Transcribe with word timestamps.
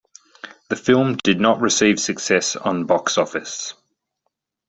The 0.69 0.75
film 0.75 1.17
did 1.23 1.39
not 1.39 1.61
receive 1.61 1.99
success 1.99 2.55
on 2.55 2.85
box 2.87 3.19
office. 3.19 3.75